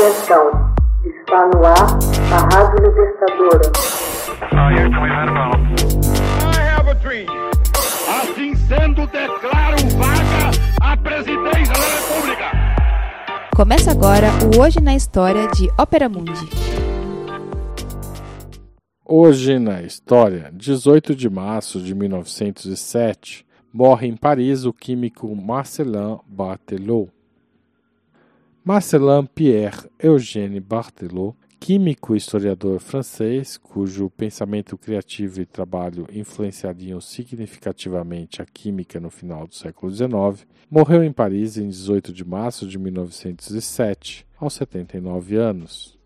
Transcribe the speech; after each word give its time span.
Atenção, 0.00 0.74
está 1.04 1.46
no 1.48 1.62
ar 1.62 1.98
a 2.32 2.56
Rádio 2.56 2.88
Libertadora. 2.88 3.70
Assim 8.08 8.54
sendo, 8.54 9.06
declaro 9.08 9.76
vaga 9.98 10.50
a 10.80 10.96
presidência 10.96 11.74
da 11.74 12.14
República. 12.14 12.50
Começa 13.54 13.90
agora 13.90 14.28
o 14.56 14.62
Hoje 14.62 14.80
na 14.80 14.96
História 14.96 15.46
de 15.48 15.68
Ópera 15.78 16.08
Mundi. 16.08 16.48
Hoje 19.04 19.58
na 19.58 19.82
história, 19.82 20.50
18 20.54 21.14
de 21.14 21.28
março 21.28 21.78
de 21.78 21.94
1907, 21.94 23.46
morre 23.70 24.08
em 24.08 24.16
Paris 24.16 24.64
o 24.64 24.72
químico 24.72 25.36
Marcelin 25.36 26.20
Barthelot. 26.26 27.19
Marcelin 28.72 29.26
Pierre 29.26 29.90
Eugène 29.98 30.60
Barthelot, 30.60 31.34
químico 31.58 32.14
e 32.14 32.18
historiador 32.18 32.78
francês, 32.78 33.56
cujo 33.56 34.08
pensamento 34.10 34.78
criativo 34.78 35.40
e 35.40 35.44
trabalho 35.44 36.06
influenciariam 36.12 37.00
significativamente 37.00 38.40
a 38.40 38.46
química 38.46 39.00
no 39.00 39.10
final 39.10 39.48
do 39.48 39.56
século 39.56 39.90
XIX, 39.90 40.46
morreu 40.70 41.02
em 41.02 41.12
Paris 41.12 41.56
em 41.56 41.68
18 41.68 42.12
de 42.12 42.24
março 42.24 42.64
de 42.64 42.78
1907, 42.78 44.24
aos 44.38 44.54
79 44.54 45.34
anos. 45.34 45.98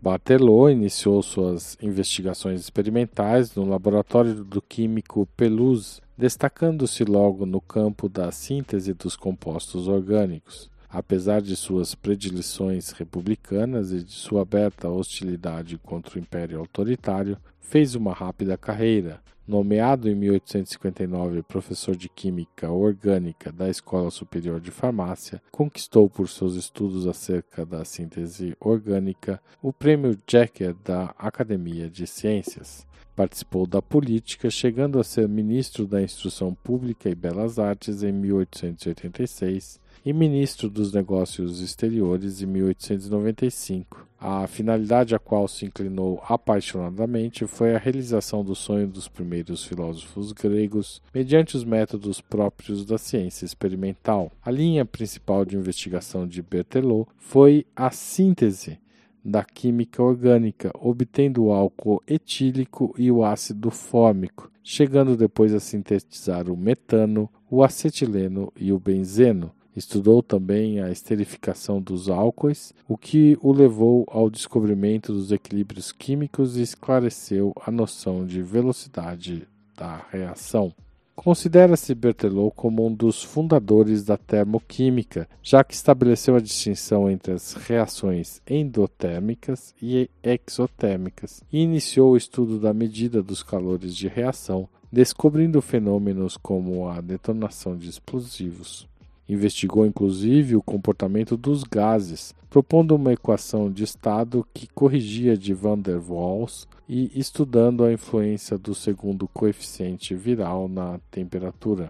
Barthelot 0.00 0.72
iniciou 0.72 1.20
suas 1.24 1.76
investigações 1.82 2.60
experimentais 2.60 3.52
no 3.56 3.68
laboratório 3.68 4.44
do 4.44 4.62
químico 4.62 5.26
Pelouse, 5.36 6.00
destacando-se 6.16 7.02
logo 7.02 7.44
no 7.44 7.60
campo 7.60 8.08
da 8.08 8.30
síntese 8.30 8.94
dos 8.94 9.16
compostos 9.16 9.88
orgânicos. 9.88 10.70
Apesar 10.92 11.40
de 11.40 11.54
suas 11.54 11.94
predileções 11.94 12.90
republicanas 12.90 13.92
e 13.92 14.02
de 14.02 14.10
sua 14.10 14.42
aberta 14.42 14.88
hostilidade 14.88 15.78
contra 15.78 16.16
o 16.16 16.20
Império 16.20 16.58
Autoritário, 16.58 17.38
fez 17.60 17.94
uma 17.94 18.12
rápida 18.12 18.58
carreira. 18.58 19.22
Nomeado 19.46 20.08
em 20.08 20.14
1859 20.16 21.42
professor 21.42 21.94
de 21.94 22.08
Química 22.08 22.70
Orgânica 22.70 23.52
da 23.52 23.68
Escola 23.68 24.10
Superior 24.10 24.60
de 24.60 24.72
Farmácia, 24.72 25.40
conquistou 25.50 26.10
por 26.10 26.28
seus 26.28 26.56
estudos 26.56 27.06
acerca 27.06 27.64
da 27.64 27.84
síntese 27.84 28.56
orgânica 28.60 29.40
o 29.62 29.72
Prêmio 29.72 30.18
Jecker 30.26 30.74
da 30.84 31.14
Academia 31.16 31.88
de 31.88 32.06
Ciências. 32.06 32.86
Participou 33.14 33.66
da 33.66 33.82
política, 33.82 34.50
chegando 34.50 34.98
a 34.98 35.04
ser 35.04 35.28
ministro 35.28 35.86
da 35.86 36.02
Instrução 36.02 36.54
Pública 36.54 37.08
e 37.08 37.14
Belas 37.14 37.58
Artes 37.58 38.02
em 38.02 38.12
1886 38.12 39.80
e 40.04 40.12
ministro 40.12 40.70
dos 40.70 40.92
Negócios 40.92 41.60
Exteriores 41.60 42.40
em 42.40 42.46
1895. 42.46 44.06
A 44.18 44.46
finalidade 44.46 45.14
a 45.14 45.18
qual 45.18 45.48
se 45.48 45.64
inclinou 45.64 46.22
apaixonadamente 46.28 47.46
foi 47.46 47.74
a 47.74 47.78
realização 47.78 48.44
do 48.44 48.54
sonho 48.54 48.86
dos 48.86 49.08
primeiros 49.08 49.64
filósofos 49.64 50.32
gregos 50.32 51.00
mediante 51.14 51.56
os 51.56 51.64
métodos 51.64 52.20
próprios 52.20 52.84
da 52.84 52.98
ciência 52.98 53.46
experimental. 53.46 54.30
A 54.42 54.50
linha 54.50 54.84
principal 54.84 55.44
de 55.44 55.56
investigação 55.56 56.26
de 56.26 56.42
Berthelot 56.42 57.08
foi 57.16 57.66
a 57.74 57.90
síntese 57.90 58.78
da 59.24 59.44
química 59.44 60.02
orgânica, 60.02 60.70
obtendo 60.74 61.44
o 61.44 61.52
álcool 61.52 62.02
etílico 62.06 62.94
e 62.98 63.10
o 63.10 63.24
ácido 63.24 63.70
fórmico, 63.70 64.50
chegando 64.62 65.16
depois 65.16 65.54
a 65.54 65.60
sintetizar 65.60 66.50
o 66.50 66.56
metano, 66.56 67.28
o 67.50 67.62
acetileno 67.62 68.52
e 68.56 68.72
o 68.72 68.78
benzeno. 68.78 69.52
Estudou 69.76 70.22
também 70.22 70.80
a 70.80 70.90
esterificação 70.90 71.80
dos 71.80 72.08
álcoois, 72.08 72.74
o 72.88 72.98
que 72.98 73.38
o 73.40 73.52
levou 73.52 74.04
ao 74.10 74.28
descobrimento 74.28 75.12
dos 75.12 75.30
equilíbrios 75.30 75.92
químicos 75.92 76.56
e 76.56 76.62
esclareceu 76.62 77.52
a 77.64 77.70
noção 77.70 78.26
de 78.26 78.42
velocidade 78.42 79.46
da 79.76 80.04
reação. 80.10 80.74
Considera-se 81.14 81.94
Berthelot 81.94 82.54
como 82.56 82.86
um 82.86 82.94
dos 82.94 83.22
fundadores 83.22 84.02
da 84.04 84.16
termoquímica, 84.16 85.28
já 85.42 85.62
que 85.62 85.74
estabeleceu 85.74 86.34
a 86.34 86.40
distinção 86.40 87.10
entre 87.10 87.32
as 87.32 87.52
reações 87.52 88.40
endotérmicas 88.46 89.74
e 89.82 90.08
exotérmicas 90.22 91.42
e 91.52 91.60
iniciou 91.60 92.12
o 92.12 92.16
estudo 92.16 92.58
da 92.58 92.72
medida 92.72 93.22
dos 93.22 93.42
calores 93.42 93.94
de 93.94 94.08
reação, 94.08 94.68
descobrindo 94.90 95.60
fenômenos 95.60 96.36
como 96.36 96.88
a 96.88 97.00
detonação 97.00 97.76
de 97.76 97.88
explosivos. 97.88 98.89
Investigou 99.30 99.86
inclusive 99.86 100.56
o 100.56 100.62
comportamento 100.62 101.36
dos 101.36 101.62
gases, 101.62 102.34
propondo 102.50 102.96
uma 102.96 103.12
equação 103.12 103.70
de 103.70 103.84
estado 103.84 104.44
que 104.52 104.66
corrigia 104.66 105.36
de 105.36 105.54
van 105.54 105.78
der 105.78 106.00
Waals 106.00 106.66
e 106.88 107.12
estudando 107.14 107.84
a 107.84 107.92
influência 107.92 108.58
do 108.58 108.74
segundo 108.74 109.28
coeficiente 109.28 110.16
viral 110.16 110.66
na 110.68 110.98
temperatura. 111.12 111.88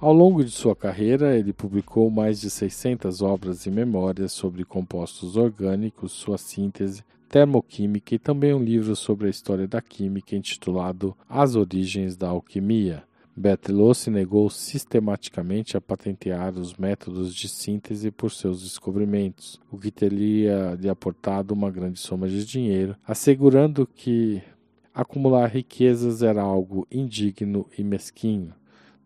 Ao 0.00 0.10
longo 0.10 0.42
de 0.42 0.50
sua 0.50 0.74
carreira, 0.74 1.36
ele 1.36 1.52
publicou 1.52 2.10
mais 2.10 2.40
de 2.40 2.48
600 2.48 3.20
obras 3.20 3.66
e 3.66 3.70
memórias 3.70 4.32
sobre 4.32 4.64
compostos 4.64 5.36
orgânicos, 5.36 6.12
sua 6.12 6.38
síntese, 6.38 7.04
termoquímica 7.28 8.14
e 8.14 8.18
também 8.18 8.54
um 8.54 8.64
livro 8.64 8.96
sobre 8.96 9.26
a 9.26 9.30
história 9.30 9.68
da 9.68 9.82
química 9.82 10.34
intitulado 10.34 11.14
As 11.28 11.56
Origens 11.56 12.16
da 12.16 12.28
Alquimia. 12.28 13.04
Berthelot 13.38 13.94
se 13.94 14.10
negou 14.10 14.48
sistematicamente 14.48 15.76
a 15.76 15.80
patentear 15.80 16.54
os 16.58 16.74
métodos 16.74 17.34
de 17.34 17.50
síntese 17.50 18.10
por 18.10 18.30
seus 18.30 18.62
descobrimentos, 18.62 19.60
o 19.70 19.76
que 19.76 19.90
teria 19.90 20.74
lhe 20.80 20.88
aportado 20.88 21.52
uma 21.52 21.70
grande 21.70 21.98
soma 21.98 22.26
de 22.28 22.46
dinheiro, 22.46 22.96
assegurando 23.06 23.86
que 23.86 24.42
acumular 24.94 25.48
riquezas 25.48 26.22
era 26.22 26.40
algo 26.40 26.86
indigno 26.90 27.66
e 27.76 27.84
mesquinho. 27.84 28.54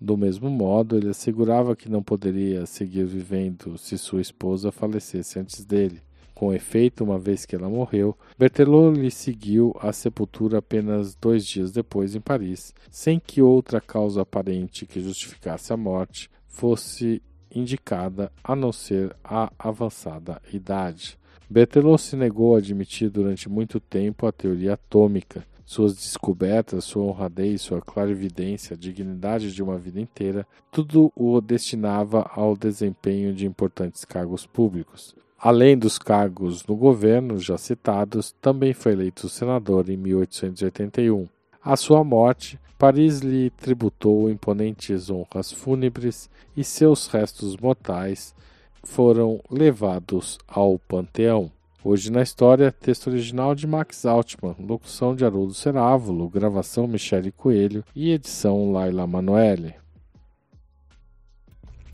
Do 0.00 0.16
mesmo 0.16 0.50
modo, 0.50 0.96
ele 0.96 1.10
assegurava 1.10 1.76
que 1.76 1.88
não 1.88 2.02
poderia 2.02 2.66
seguir 2.66 3.06
vivendo 3.06 3.78
se 3.78 3.96
sua 3.96 4.20
esposa 4.20 4.72
falecesse 4.72 5.38
antes 5.38 5.64
dele. 5.64 6.02
Com 6.36 6.52
efeito, 6.52 7.02
uma 7.02 7.18
vez 7.18 7.46
que 7.46 7.56
ela 7.56 7.66
morreu, 7.66 8.14
Berthelot 8.38 8.94
lhe 9.00 9.10
seguiu 9.10 9.74
à 9.80 9.90
sepultura 9.90 10.58
apenas 10.58 11.14
dois 11.14 11.46
dias 11.46 11.72
depois 11.72 12.14
em 12.14 12.20
Paris, 12.20 12.74
sem 12.90 13.18
que 13.18 13.40
outra 13.40 13.80
causa 13.80 14.20
aparente 14.20 14.84
que 14.84 15.00
justificasse 15.00 15.72
a 15.72 15.78
morte 15.78 16.30
fosse 16.46 17.22
indicada 17.50 18.30
a 18.44 18.54
não 18.54 18.70
ser 18.70 19.16
a 19.24 19.50
avançada 19.58 20.42
idade. 20.52 21.18
Berthelot 21.48 22.02
se 22.02 22.16
negou 22.16 22.54
a 22.54 22.58
admitir 22.58 23.08
durante 23.08 23.48
muito 23.48 23.80
tempo 23.80 24.26
a 24.26 24.32
teoria 24.32 24.74
atômica. 24.74 25.42
Suas 25.64 25.94
descobertas, 25.94 26.84
sua 26.84 27.04
honradez, 27.04 27.62
sua 27.62 27.80
clarividência, 27.80 28.74
a 28.74 28.78
dignidade 28.78 29.54
de 29.54 29.62
uma 29.62 29.78
vida 29.78 30.02
inteira, 30.02 30.46
tudo 30.70 31.10
o 31.16 31.40
destinava 31.40 32.30
ao 32.34 32.54
desempenho 32.54 33.32
de 33.32 33.46
importantes 33.46 34.04
cargos 34.04 34.46
públicos. 34.46 35.16
Além 35.38 35.76
dos 35.76 35.98
cargos 35.98 36.66
no 36.66 36.74
governo 36.74 37.38
já 37.38 37.58
citados, 37.58 38.34
também 38.40 38.72
foi 38.72 38.92
eleito 38.92 39.28
senador 39.28 39.88
em 39.90 39.96
1881. 39.96 41.28
À 41.62 41.76
sua 41.76 42.02
morte, 42.02 42.58
Paris 42.78 43.20
lhe 43.20 43.50
tributou 43.50 44.30
imponentes 44.30 45.10
honras 45.10 45.52
fúnebres 45.52 46.30
e 46.56 46.64
seus 46.64 47.06
restos 47.06 47.56
mortais 47.56 48.34
foram 48.82 49.40
levados 49.50 50.38
ao 50.46 50.78
panteão. 50.78 51.50
Hoje 51.84 52.10
na 52.10 52.22
história, 52.22 52.72
texto 52.72 53.08
original 53.08 53.54
de 53.54 53.66
Max 53.66 54.04
Altman, 54.04 54.56
locução 54.58 55.14
de 55.14 55.24
Haroldo 55.24 55.54
Cerávulo, 55.54 56.28
gravação 56.28 56.86
Michele 56.86 57.30
Coelho 57.30 57.84
e 57.94 58.10
edição 58.10 58.72
Laila 58.72 59.06
Manoeli. 59.06 59.74